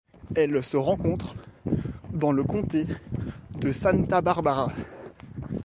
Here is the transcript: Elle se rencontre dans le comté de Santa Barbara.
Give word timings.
Elle 0.35 0.63
se 0.63 0.77
rencontre 0.77 1.35
dans 2.11 2.31
le 2.31 2.43
comté 2.43 2.87
de 3.59 3.71
Santa 3.71 4.21
Barbara. 4.21 4.73